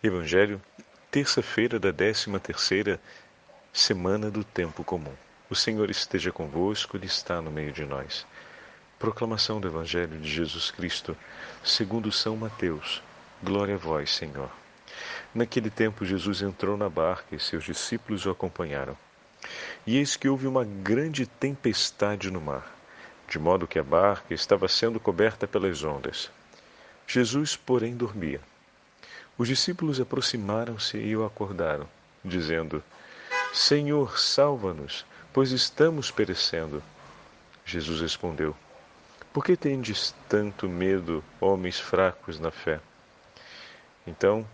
[0.00, 0.62] Evangelho,
[1.10, 3.00] terça-feira da décima terceira
[3.72, 5.12] semana do tempo comum.
[5.50, 8.24] O Senhor esteja convosco, Ele está no meio de nós.
[8.96, 11.16] Proclamação do Evangelho de Jesus Cristo,
[11.64, 13.02] segundo São Mateus.
[13.42, 14.48] Glória a vós, Senhor.
[15.34, 18.96] Naquele tempo, Jesus entrou na barca e seus discípulos o acompanharam.
[19.84, 22.72] E eis que houve uma grande tempestade no mar,
[23.28, 26.30] de modo que a barca estava sendo coberta pelas ondas.
[27.04, 28.40] Jesus, porém, dormia.
[29.38, 31.88] Os discípulos aproximaram-se e o acordaram,
[32.24, 32.82] dizendo:
[33.52, 36.82] Senhor, salva-nos, pois estamos perecendo.
[37.64, 38.56] Jesus respondeu:
[39.32, 42.80] Por que tendes tanto medo, homens fracos na fé?
[44.04, 44.44] Então,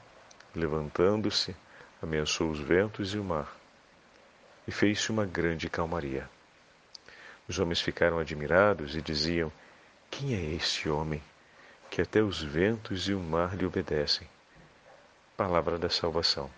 [0.55, 1.57] levantando-se,
[2.03, 3.57] ameaçou os ventos e o mar,
[4.69, 6.29] e fez-se uma grande calmaria.
[7.49, 9.51] Os homens ficaram admirados e diziam:
[10.11, 11.23] Quem é este homem
[11.91, 14.29] que até os ventos e o mar lhe obedecem?
[15.37, 16.49] Palavra da salvação.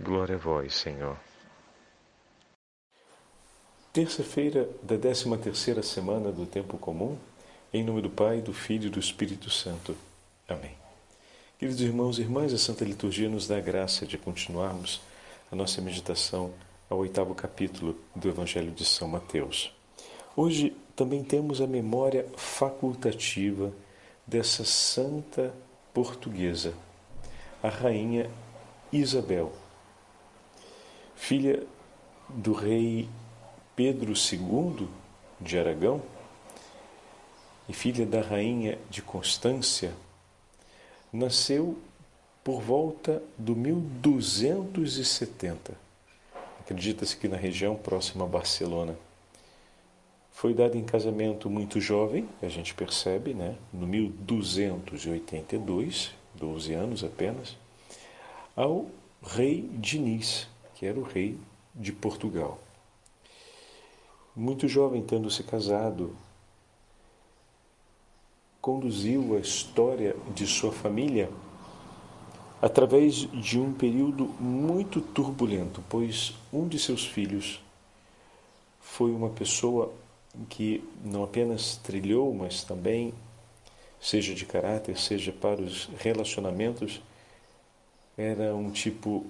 [0.00, 1.16] Glória a vós, Senhor.
[3.92, 7.16] Terça-feira da 13 terceira semana do tempo comum,
[7.72, 9.96] em nome do Pai, do Filho e do Espírito Santo.
[10.48, 10.74] Amém.
[11.60, 15.00] Queridos irmãos e irmãs, a Santa Liturgia nos dá a graça de continuarmos
[15.52, 16.52] a nossa meditação
[16.90, 19.72] ao oitavo capítulo do Evangelho de São Mateus.
[20.34, 23.72] Hoje também temos a memória facultativa
[24.26, 25.54] dessa santa
[25.94, 26.74] portuguesa,
[27.62, 28.28] a rainha
[28.92, 29.52] Isabel,
[31.14, 31.62] filha
[32.28, 33.08] do rei
[33.76, 34.88] Pedro II
[35.40, 36.02] de Aragão
[37.68, 39.94] e filha da rainha de Constância,
[41.12, 41.78] nasceu
[42.42, 45.72] por volta do 1270.
[46.60, 48.96] Acredita-se que na região próxima a Barcelona.
[50.32, 53.56] Foi dada em casamento muito jovem, a gente percebe, né?
[53.72, 57.56] no 1282, 12 anos apenas,
[58.56, 58.86] ao
[59.22, 61.38] rei Diniz, que era o rei
[61.74, 62.58] de Portugal.
[64.34, 66.16] Muito jovem, tendo se casado,
[68.60, 71.28] conduziu a história de sua família
[72.62, 77.60] através de um período muito turbulento, pois um de seus filhos
[78.80, 79.92] foi uma pessoa
[80.48, 83.12] que não apenas trilhou, mas também
[84.02, 87.00] seja de caráter, seja para os relacionamentos,
[88.18, 89.24] era um tipo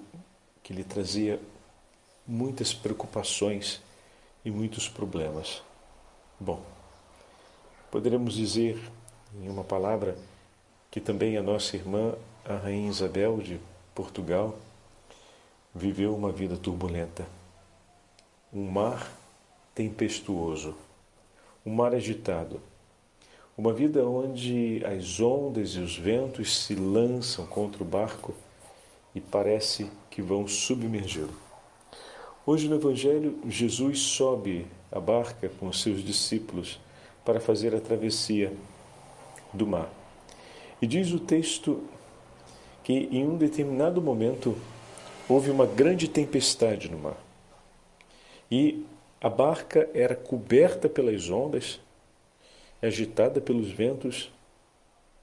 [0.63, 1.39] que lhe trazia
[2.25, 3.79] muitas preocupações
[4.43, 5.61] e muitos problemas.
[6.39, 6.59] Bom,
[7.91, 8.81] poderemos dizer,
[9.39, 10.17] em uma palavra,
[10.89, 13.59] que também a nossa irmã, a Rainha Isabel de
[13.93, 14.57] Portugal,
[15.73, 17.27] viveu uma vida turbulenta.
[18.51, 19.11] Um mar
[19.75, 20.75] tempestuoso,
[21.63, 22.59] um mar agitado
[23.57, 28.33] uma vida onde as ondas e os ventos se lançam contra o barco
[29.13, 31.33] e parece que vão submergê-lo.
[32.45, 36.79] Hoje no Evangelho, Jesus sobe a barca com os seus discípulos
[37.23, 38.51] para fazer a travessia
[39.53, 39.89] do mar.
[40.81, 41.83] E diz o texto
[42.83, 44.57] que em um determinado momento
[45.29, 47.17] houve uma grande tempestade no mar.
[48.51, 48.85] E
[49.21, 51.79] a barca era coberta pelas ondas
[52.87, 54.31] agitada pelos ventos,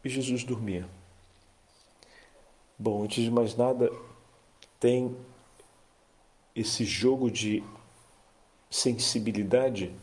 [0.02, 0.88] e Jesus dormia.
[2.78, 3.92] Bom, antes de mais nada,
[4.78, 5.14] tem
[6.56, 7.62] esse jogo de
[8.70, 9.94] sensibilidade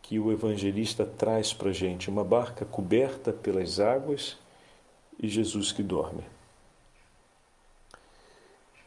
[0.00, 4.38] que o evangelista traz para a gente: uma barca coberta pelas águas
[5.20, 6.24] e Jesus que dorme.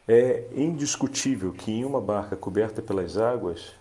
[0.08, 3.74] É indiscutível que em uma barca coberta pelas águas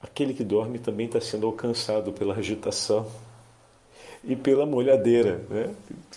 [0.00, 3.10] aquele que dorme também está sendo alcançado pela agitação
[4.24, 5.44] e pela molhadeira.
[5.48, 5.74] Né?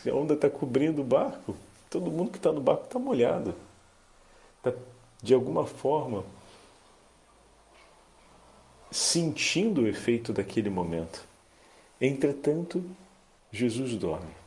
[0.07, 1.55] A onda está cobrindo o barco,
[1.89, 3.53] todo mundo que está no barco está molhado.
[4.57, 4.73] Está,
[5.21, 6.23] de alguma forma,
[8.91, 11.23] sentindo o efeito daquele momento.
[11.99, 12.83] Entretanto,
[13.51, 14.41] Jesus dorme.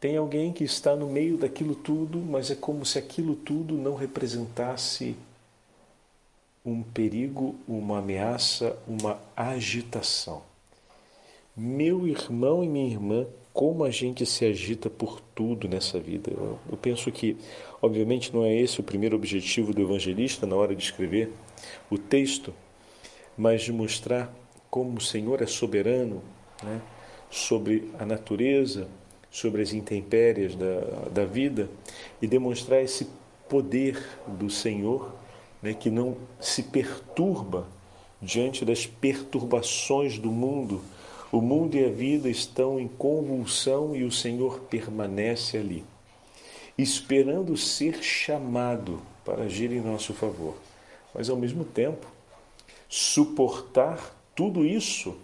[0.00, 3.94] Tem alguém que está no meio daquilo tudo, mas é como se aquilo tudo não
[3.94, 5.16] representasse
[6.64, 10.42] um perigo, uma ameaça, uma agitação.
[11.56, 16.30] Meu irmão e minha irmã, como a gente se agita por tudo nessa vida.
[16.30, 17.36] Eu, eu, penso que,
[17.80, 21.30] obviamente, não é esse o primeiro objetivo do evangelista na hora de escrever
[21.90, 22.54] o texto,
[23.36, 24.32] mas de mostrar
[24.70, 26.22] como o Senhor é soberano
[26.62, 26.80] né,
[27.30, 28.88] sobre a natureza,
[29.30, 30.80] sobre as intempéries da,
[31.10, 31.68] da vida
[32.20, 33.08] e demonstrar esse
[33.48, 35.12] poder do Senhor
[35.62, 37.66] né, que não se perturba
[38.20, 40.82] diante das perturbações do mundo.
[41.30, 45.84] O mundo e a vida estão em convulsão e o Senhor permanece ali.
[46.76, 50.56] esperando ser chamado para agir em nosso favor.
[51.14, 52.06] Mas ao mesmo tempo,
[52.88, 55.14] suportar tudo isso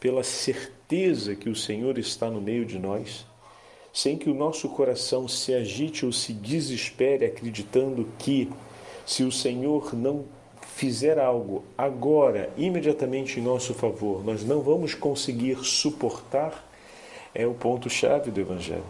[0.00, 3.26] pela certeza que o Senhor está no meio de nós,
[3.92, 8.50] sem que o nosso coração se agite ou se desespere acreditando que
[9.06, 10.24] se o Senhor não
[10.74, 16.64] fizer algo agora, imediatamente em nosso favor, nós não vamos conseguir suportar,
[17.34, 18.84] é o ponto-chave do Evangelho.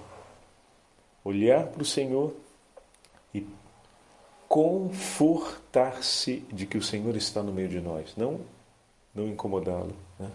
[1.25, 2.35] Olhar para o Senhor
[3.35, 3.47] e
[4.49, 8.41] confortar-se de que o Senhor está no meio de nós, não,
[9.15, 9.95] não incomodá-lo.
[10.19, 10.31] Né?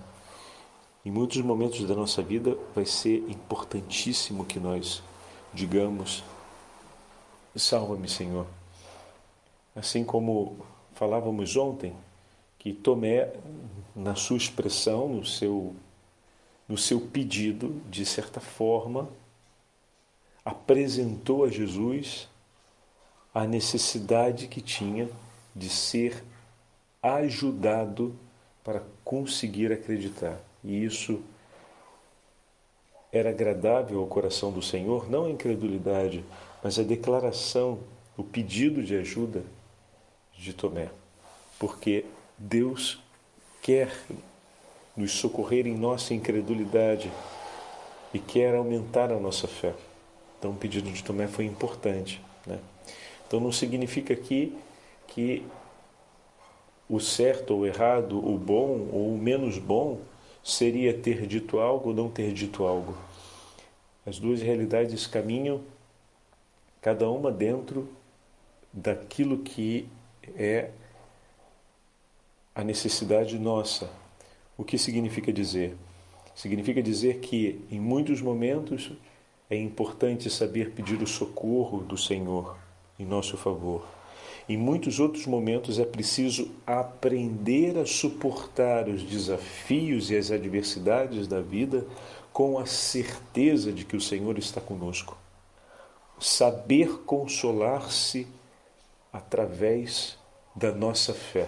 [1.06, 5.02] Em muitos momentos da nossa vida vai ser importantíssimo que nós
[5.54, 6.24] digamos:
[7.56, 8.46] Salva-me, Senhor.
[9.80, 10.58] Assim como
[10.94, 11.96] falávamos ontem,
[12.58, 13.32] que Tomé,
[13.96, 15.74] na sua expressão, no seu,
[16.68, 19.08] no seu pedido, de certa forma,
[20.44, 22.28] apresentou a Jesus
[23.34, 25.08] a necessidade que tinha
[25.56, 26.26] de ser
[27.02, 28.14] ajudado
[28.62, 30.42] para conseguir acreditar.
[30.62, 31.22] E isso
[33.14, 36.26] era agradável ao coração do Senhor, não a incredulidade,
[36.62, 37.80] mas a declaração,
[38.18, 39.42] o pedido de ajuda
[40.40, 40.90] de Tomé,
[41.60, 42.06] porque
[42.38, 43.00] Deus
[43.62, 43.94] quer
[44.96, 47.12] nos socorrer em nossa incredulidade
[48.14, 49.74] e quer aumentar a nossa fé.
[50.38, 52.22] Então, o pedido de Tomé foi importante.
[52.48, 52.60] Né?
[53.28, 54.58] Então, não significa aqui
[55.08, 55.46] que
[56.90, 60.00] o certo ou errado, o bom ou o menos bom,
[60.44, 62.98] seria ter dito algo ou não ter dito algo.
[64.06, 65.62] As duas realidades caminham,
[66.82, 67.90] cada uma dentro
[68.74, 69.88] daquilo que
[70.36, 70.72] é
[72.54, 73.90] a necessidade nossa.
[74.58, 75.76] O que significa dizer?
[76.36, 78.92] Significa dizer que em muitos momentos
[79.50, 82.58] é importante saber pedir o socorro do Senhor
[82.98, 83.86] em nosso favor.
[84.48, 91.40] Em muitos outros momentos é preciso aprender a suportar os desafios e as adversidades da
[91.40, 91.86] vida
[92.34, 95.18] com a certeza de que o Senhor está conosco.
[96.20, 98.28] Saber consolar-se
[99.12, 100.18] através
[100.56, 101.48] da nossa fé.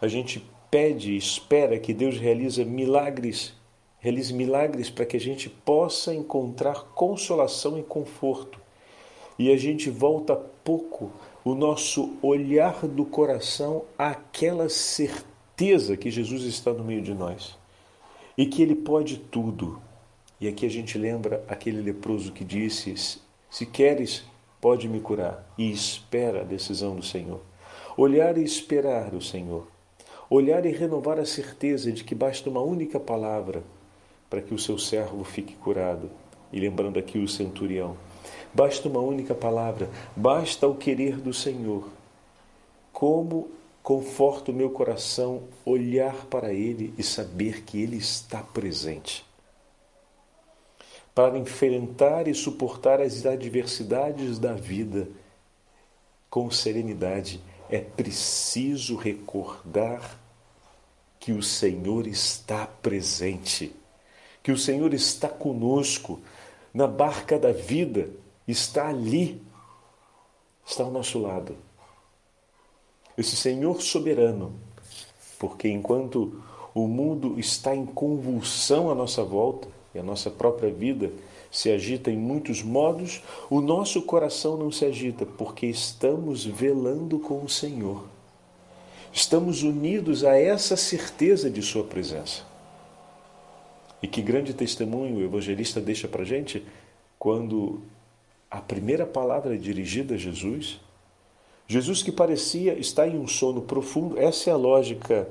[0.00, 3.52] A gente pede espera que Deus realize milagres,
[3.98, 8.60] realize milagres para que a gente possa encontrar consolação e conforto.
[9.38, 11.10] E a gente volta pouco
[11.44, 17.58] o nosso olhar do coração àquela certeza que Jesus está no meio de nós
[18.36, 19.80] e que Ele pode tudo.
[20.40, 22.94] E aqui a gente lembra aquele leproso que disse:
[23.50, 24.24] Se queres,
[24.60, 27.40] pode me curar e espera a decisão do Senhor.
[27.96, 29.66] Olhar e esperar o Senhor.
[30.28, 33.62] Olhar e renovar a certeza de que basta uma única palavra
[34.28, 36.10] para que o seu servo fique curado.
[36.52, 37.96] E lembrando aqui o centurião.
[38.52, 41.88] Basta uma única palavra, basta o querer do Senhor.
[42.92, 43.48] Como
[43.82, 49.29] conforta o meu coração olhar para Ele e saber que Ele está presente
[51.14, 55.08] para enfrentar e suportar as adversidades da vida
[56.28, 60.18] com serenidade, é preciso recordar
[61.18, 63.74] que o Senhor está presente,
[64.42, 66.20] que o Senhor está conosco
[66.72, 68.08] na barca da vida,
[68.46, 69.42] está ali,
[70.64, 71.56] está ao nosso lado.
[73.18, 74.54] Esse Senhor soberano,
[75.38, 76.42] porque enquanto
[76.72, 81.10] o mundo está em convulsão à nossa volta, e a nossa própria vida
[81.50, 87.42] se agita em muitos modos, o nosso coração não se agita porque estamos velando com
[87.42, 88.04] o Senhor.
[89.12, 92.42] Estamos unidos a essa certeza de Sua presença.
[94.00, 96.64] E que grande testemunho o evangelista deixa para a gente
[97.18, 97.82] quando
[98.50, 100.80] a primeira palavra é dirigida a Jesus.
[101.66, 105.28] Jesus que parecia estar em um sono profundo, essa é a lógica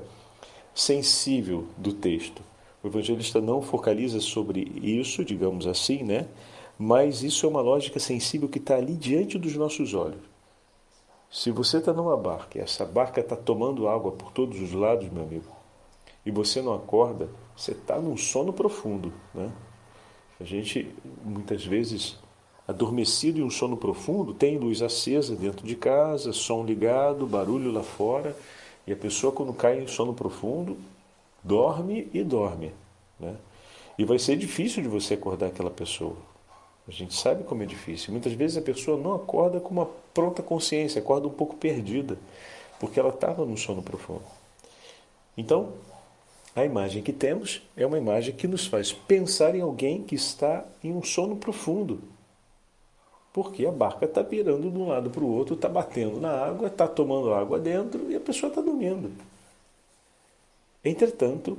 [0.74, 2.42] sensível do texto.
[2.82, 6.26] O evangelista não focaliza sobre isso, digamos assim, né?
[6.78, 10.20] Mas isso é uma lógica sensível que está ali diante dos nossos olhos.
[11.30, 15.10] Se você está numa barca e essa barca está tomando água por todos os lados,
[15.10, 15.44] meu amigo,
[16.24, 19.52] e você não acorda, você está num sono profundo, né?
[20.40, 20.90] A gente
[21.22, 22.18] muitas vezes
[22.66, 27.82] adormecido em um sono profundo, tem luz acesa dentro de casa, som ligado, barulho lá
[27.82, 28.34] fora,
[28.86, 30.76] e a pessoa quando cai em sono profundo,
[31.42, 32.72] dorme e dorme.
[33.18, 33.36] Né?
[33.98, 36.16] E vai ser difícil de você acordar aquela pessoa.
[36.88, 38.12] A gente sabe como é difícil.
[38.12, 42.18] Muitas vezes a pessoa não acorda com uma pronta consciência, acorda um pouco perdida,
[42.78, 44.24] porque ela estava no sono profundo.
[45.36, 45.72] Então,
[46.54, 50.64] a imagem que temos é uma imagem que nos faz pensar em alguém que está
[50.82, 52.00] em um sono profundo.
[53.32, 56.66] Porque a barca está virando de um lado para o outro, está batendo na água,
[56.66, 59.12] está tomando água dentro e a pessoa está dormindo.
[60.84, 61.58] Entretanto,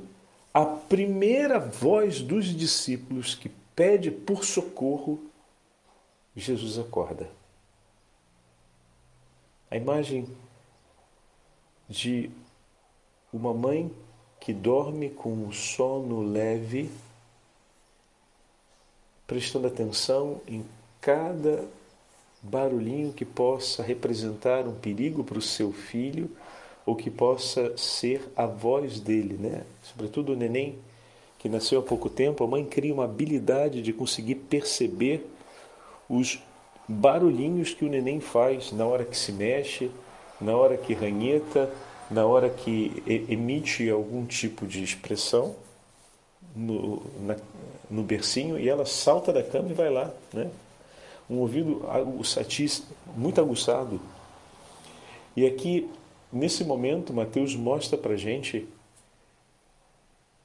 [0.52, 5.18] a primeira voz dos discípulos que pede por socorro,
[6.36, 7.30] Jesus acorda.
[9.70, 10.28] A imagem
[11.88, 12.30] de
[13.32, 13.90] uma mãe
[14.40, 16.90] que dorme com um sono leve,
[19.26, 20.66] prestando atenção em
[21.00, 21.66] cada
[22.42, 26.28] barulhinho que possa representar um perigo para o seu filho
[26.84, 29.62] ou que possa ser a voz dele, né?
[29.82, 30.78] Sobretudo o neném
[31.38, 35.26] que nasceu há pouco tempo, a mãe cria uma habilidade de conseguir perceber
[36.08, 36.40] os
[36.88, 39.90] barulhinhos que o neném faz na hora que se mexe,
[40.40, 41.70] na hora que ranheta,
[42.10, 45.54] na hora que emite algum tipo de expressão
[46.54, 47.36] no, na,
[47.90, 50.50] no bercinho e ela salta da cama e vai lá, né?
[51.30, 52.82] Um ouvido aguçatis,
[53.16, 54.00] muito aguçado.
[55.34, 55.88] E aqui,
[56.32, 58.66] nesse momento, Mateus mostra para gente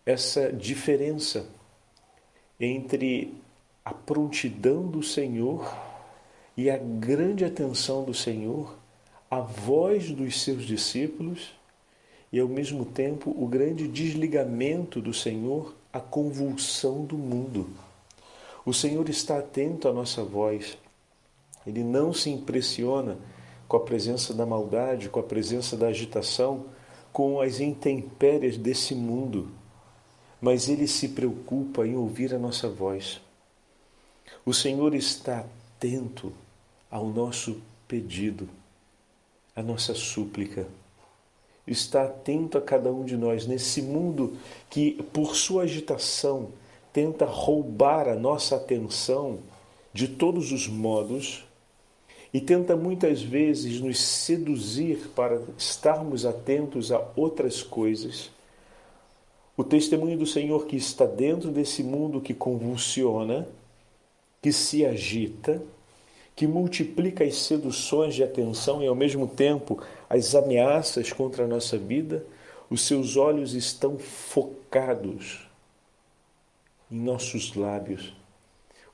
[0.05, 1.47] essa diferença
[2.59, 3.33] entre
[3.83, 5.73] a prontidão do Senhor
[6.55, 8.75] e a grande atenção do Senhor,
[9.29, 11.53] a voz dos seus discípulos
[12.31, 17.69] e, ao mesmo tempo, o grande desligamento do Senhor, a convulsão do mundo.
[18.65, 20.77] O Senhor está atento à nossa voz.
[21.65, 23.17] Ele não se impressiona
[23.67, 26.65] com a presença da maldade, com a presença da agitação,
[27.11, 29.49] com as intempéries desse mundo,
[30.39, 33.19] mas ele se preocupa em ouvir a nossa voz.
[34.45, 35.39] O Senhor está
[35.77, 36.31] atento
[36.89, 38.47] ao nosso pedido,
[39.55, 40.67] à nossa súplica.
[41.65, 44.37] Está atento a cada um de nós nesse mundo
[44.69, 46.49] que, por sua agitação,
[46.93, 49.39] tenta roubar a nossa atenção
[49.91, 51.46] de todos os modos
[52.33, 58.29] e tenta muitas vezes nos seduzir para estarmos atentos a outras coisas.
[59.55, 63.47] O testemunho do Senhor que está dentro desse mundo que convulsiona,
[64.41, 65.61] que se agita,
[66.35, 71.77] que multiplica as seduções de atenção e ao mesmo tempo as ameaças contra a nossa
[71.77, 72.23] vida,
[72.69, 75.47] os seus olhos estão focados
[76.91, 78.16] em nossos lábios.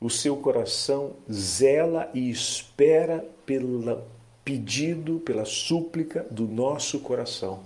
[0.03, 4.03] O seu coração zela e espera pelo
[4.43, 7.61] pedido, pela súplica do nosso coração.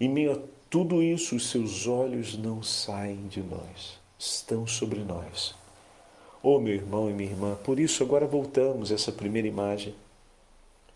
[0.00, 0.38] Em meio a
[0.68, 5.54] tudo isso, os seus olhos não saem de nós, estão sobre nós.
[6.42, 9.94] Oh, meu irmão e minha irmã, por isso agora voltamos a essa primeira imagem.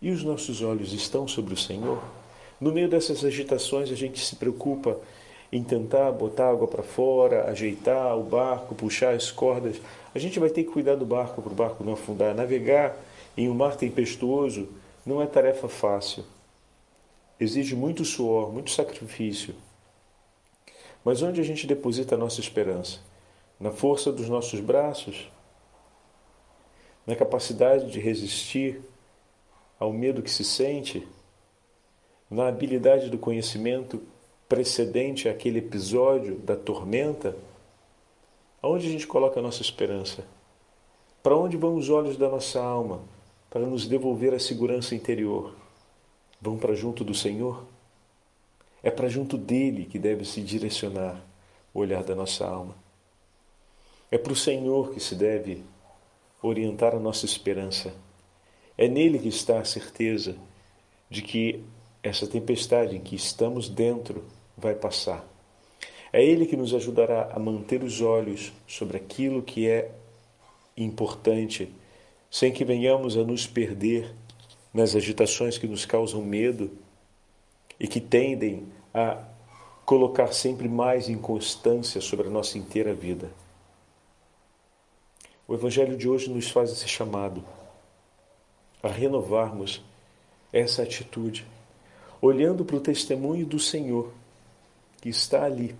[0.01, 2.03] E os nossos olhos estão sobre o Senhor?
[2.59, 4.99] No meio dessas agitações, a gente se preocupa
[5.51, 9.81] em tentar botar água para fora, ajeitar o barco, puxar as cordas.
[10.15, 12.33] A gente vai ter que cuidar do barco para o barco não afundar.
[12.33, 12.95] Navegar
[13.35, 14.69] em um mar tempestuoso
[15.05, 16.23] não é tarefa fácil.
[17.39, 19.55] Exige muito suor, muito sacrifício.
[21.03, 22.99] Mas onde a gente deposita a nossa esperança?
[23.59, 25.29] Na força dos nossos braços?
[27.05, 28.81] na capacidade de resistir
[29.79, 31.07] ao medo que se sente,
[32.29, 34.01] na habilidade do conhecimento
[34.51, 37.37] precedente àquele episódio da tormenta,
[38.61, 40.25] aonde a gente coloca a nossa esperança?
[41.23, 43.01] Para onde vão os olhos da nossa alma
[43.49, 45.55] para nos devolver a segurança interior?
[46.41, 47.63] Vão para junto do Senhor?
[48.83, 51.23] É para junto dele que deve se direcionar
[51.73, 52.75] o olhar da nossa alma.
[54.11, 55.63] É para o Senhor que se deve
[56.41, 57.93] orientar a nossa esperança.
[58.77, 60.35] É nele que está a certeza
[61.09, 61.63] de que
[62.03, 64.25] essa tempestade em que estamos dentro
[64.61, 65.25] vai passar.
[66.13, 69.91] É Ele que nos ajudará a manter os olhos sobre aquilo que é
[70.77, 71.73] importante,
[72.29, 74.13] sem que venhamos a nos perder
[74.73, 76.71] nas agitações que nos causam medo
[77.79, 79.23] e que tendem a
[79.85, 83.31] colocar sempre mais inconstância sobre a nossa inteira vida.
[85.47, 87.43] O Evangelho de hoje nos faz esse chamado
[88.81, 89.83] a renovarmos
[90.51, 91.45] essa atitude,
[92.21, 94.13] olhando para o testemunho do Senhor
[95.01, 95.75] que está ali,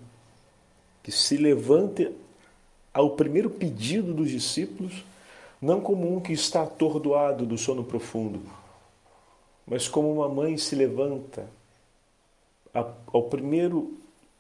[1.04, 2.12] que se levanta
[2.92, 5.06] ao primeiro pedido dos discípulos,
[5.62, 8.42] não como um que está atordoado do sono profundo,
[9.66, 11.48] mas como uma mãe se levanta
[12.74, 13.94] ao primeiro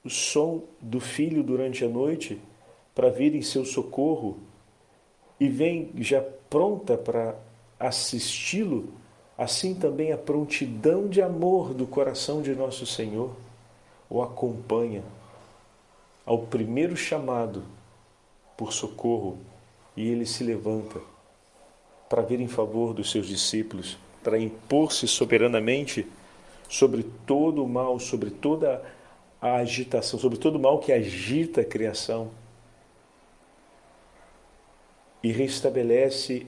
[0.10, 2.42] som do filho durante a noite
[2.96, 4.38] para vir em seu socorro
[5.40, 7.36] e vem já pronta para
[7.80, 8.90] assisti-lo,
[9.38, 13.32] assim também a prontidão de amor do coração de nosso Senhor
[14.12, 15.02] o acompanha
[16.26, 17.64] ao primeiro chamado
[18.58, 19.38] por socorro
[19.96, 21.00] e ele se levanta
[22.10, 26.06] para vir em favor dos seus discípulos, para impor-se soberanamente
[26.68, 28.84] sobre todo o mal, sobre toda
[29.42, 32.32] a agitação, sobre todo o mal que agita a criação
[35.24, 36.48] e restabelece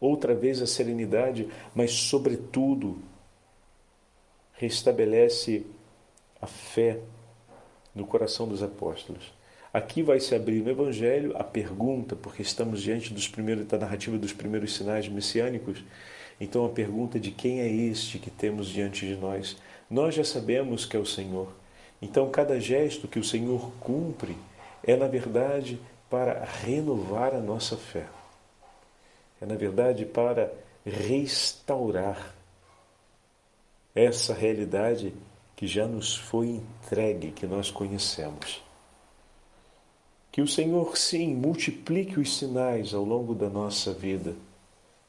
[0.00, 2.98] outra vez a serenidade, mas, sobretudo,
[4.54, 5.64] restabelece
[6.40, 7.00] a fé
[7.94, 9.32] no coração dos apóstolos.
[9.72, 14.16] Aqui vai se abrir no Evangelho a pergunta, porque estamos diante dos primeiros, da narrativa
[14.16, 15.84] dos primeiros sinais messiânicos.
[16.40, 19.56] Então a pergunta de quem é este que temos diante de nós?
[19.90, 21.52] Nós já sabemos que é o Senhor.
[22.00, 24.36] Então cada gesto que o Senhor cumpre
[24.82, 25.78] é na verdade
[26.08, 28.06] para renovar a nossa fé.
[29.40, 30.52] É na verdade para
[30.84, 32.34] restaurar
[33.94, 35.12] essa realidade
[35.58, 38.62] que já nos foi entregue, que nós conhecemos.
[40.30, 44.36] Que o Senhor, sim, multiplique os sinais ao longo da nossa vida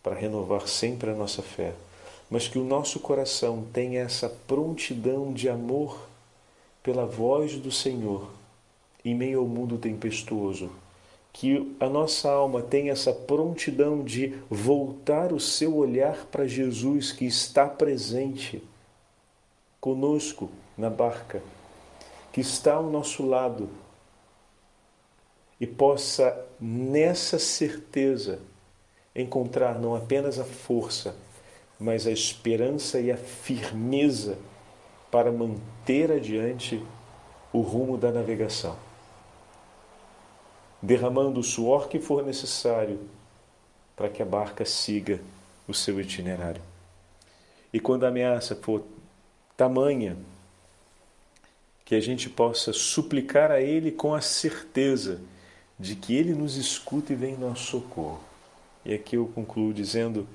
[0.02, 1.76] para renovar sempre a nossa fé,
[2.32, 6.08] mas que o nosso coração tenha essa prontidão de amor
[6.82, 8.28] pela voz do Senhor
[9.06, 10.72] em meio ao mundo tempestuoso.
[11.32, 17.26] Que a nossa alma tenha essa prontidão de voltar o seu olhar para Jesus que
[17.26, 18.64] está presente
[19.80, 21.42] conosco na barca,
[22.32, 23.70] que está ao nosso lado
[25.60, 28.40] e possa, nessa certeza,
[29.16, 31.16] encontrar não apenas a força,
[31.80, 34.38] mas a esperança e a firmeza
[35.12, 36.84] para manter adiante
[37.52, 38.78] o rumo da navegação,
[40.82, 43.00] derramando o suor que for necessário
[43.96, 45.20] para que a barca siga
[45.68, 46.62] o seu itinerário.
[47.74, 48.84] E quando a ameaça for
[49.60, 50.16] tamanha,
[51.84, 55.20] que a gente possa suplicar a Ele com a certeza
[55.78, 58.24] de que Ele nos escuta e vem em nosso socorro.
[58.86, 60.26] E aqui eu concluo dizendo: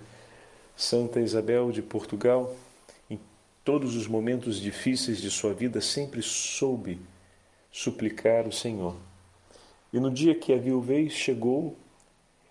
[0.76, 2.54] Santa Isabel de Portugal,
[3.08, 3.18] em
[3.64, 7.00] todos os momentos difíceis de sua vida, sempre soube
[7.72, 8.94] suplicar o Senhor.
[9.90, 11.74] E no dia que a viuvez chegou,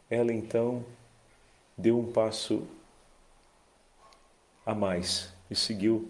[0.10, 0.84] ela então
[1.78, 2.66] deu um passo
[4.66, 6.10] a mais e seguiu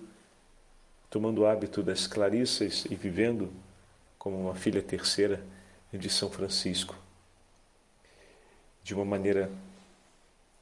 [1.13, 3.53] tomando o hábito das Clarissas e vivendo
[4.17, 5.45] como uma filha terceira
[5.93, 6.95] de São Francisco.
[8.81, 9.47] De uma maneira,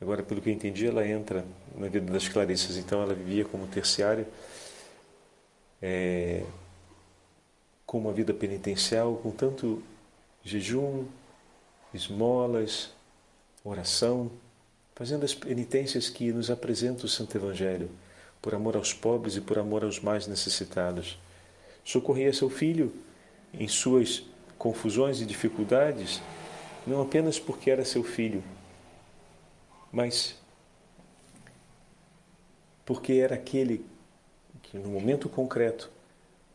[0.02, 3.66] agora pelo que eu entendi, ela entra na vida das Clarissas, então ela vivia como
[3.66, 4.28] terciária,
[5.82, 6.44] é,
[7.86, 9.82] com uma vida penitencial, com tanto
[10.44, 11.06] jejum,
[11.94, 12.92] esmolas,
[13.64, 14.30] oração,
[14.96, 17.90] fazendo as penitências que nos apresenta o Santo Evangelho,
[18.42, 21.20] por amor aos pobres e por amor aos mais necessitados.
[21.84, 22.94] Socorria seu filho
[23.54, 24.24] em suas
[24.58, 26.22] confusões e dificuldades,
[26.86, 28.44] não apenas porque era seu filho,
[29.92, 30.36] mas
[32.86, 33.86] porque era aquele
[34.64, 35.90] que no momento concreto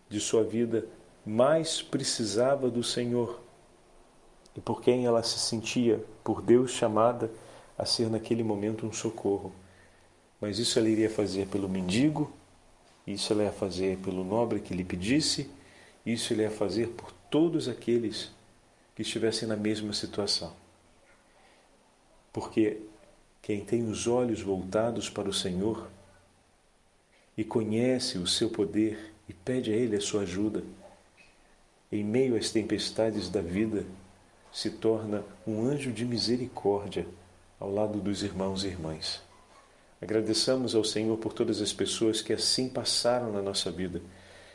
[0.09, 0.87] de sua vida
[1.25, 3.41] mais precisava do Senhor
[4.57, 7.31] e por quem ela se sentia por Deus chamada
[7.77, 9.53] a ser naquele momento um socorro.
[10.41, 12.33] Mas isso ela iria fazer pelo mendigo,
[13.07, 15.49] isso ela ia fazer pelo nobre que lhe pedisse,
[16.05, 18.31] isso ele ia fazer por todos aqueles
[18.95, 20.53] que estivessem na mesma situação.
[22.33, 22.83] Porque
[23.43, 25.89] quem tem os olhos voltados para o Senhor
[27.37, 30.65] e conhece o seu poder e pede a Ele a sua ajuda,
[31.91, 33.85] em meio às tempestades da vida,
[34.53, 37.07] se torna um anjo de misericórdia
[37.61, 39.26] ao lado dos irmãos e irmãs.
[40.01, 44.03] Agradeçamos ao Senhor por todas as pessoas que assim passaram na nossa vida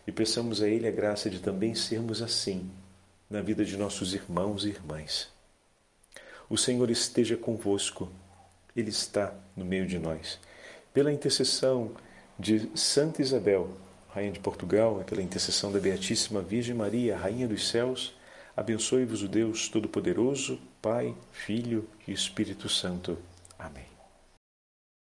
[0.05, 2.69] e peçamos a Ele a graça de também sermos assim
[3.29, 5.29] na vida de nossos irmãos e irmãs.
[6.49, 8.11] O Senhor esteja convosco,
[8.75, 10.37] Ele está no meio de nós.
[10.93, 11.91] Pela intercessão
[12.37, 13.69] de Santa Isabel,
[14.09, 18.13] Rainha de Portugal, e pela intercessão da Beatíssima Virgem Maria, Rainha dos Céus,
[18.55, 23.17] abençoe-vos o Deus Todo-Poderoso, Pai, Filho e Espírito Santo.
[23.57, 23.90] Amém.